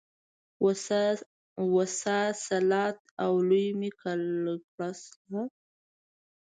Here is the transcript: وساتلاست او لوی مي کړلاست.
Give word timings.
وساتلاست 1.79 3.03
او 3.23 3.33
لوی 3.49 3.67
مي 3.79 3.89
کړلاست. 3.99 5.11